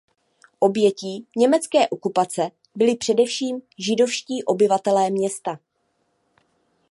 [0.59, 5.59] Obětí německé okupace byli především židovští obyvatelé města.